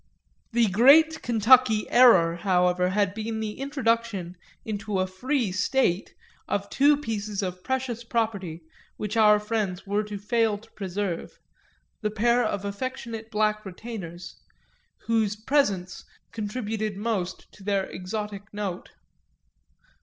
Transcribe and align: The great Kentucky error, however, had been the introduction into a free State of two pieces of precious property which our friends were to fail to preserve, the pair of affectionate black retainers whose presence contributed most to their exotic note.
The 0.51 0.65
great 0.65 1.21
Kentucky 1.21 1.87
error, 1.91 2.37
however, 2.37 2.89
had 2.89 3.13
been 3.13 3.39
the 3.39 3.59
introduction 3.59 4.35
into 4.65 4.97
a 4.97 5.05
free 5.05 5.51
State 5.51 6.15
of 6.47 6.71
two 6.71 6.97
pieces 6.97 7.43
of 7.43 7.63
precious 7.63 8.03
property 8.03 8.63
which 8.97 9.15
our 9.15 9.39
friends 9.39 9.85
were 9.85 10.03
to 10.05 10.17
fail 10.17 10.57
to 10.57 10.71
preserve, 10.71 11.37
the 12.01 12.09
pair 12.09 12.43
of 12.43 12.65
affectionate 12.65 13.29
black 13.29 13.63
retainers 13.63 14.37
whose 15.05 15.35
presence 15.35 16.03
contributed 16.31 16.97
most 16.97 17.51
to 17.51 17.63
their 17.63 17.85
exotic 17.85 18.51
note. 18.51 18.89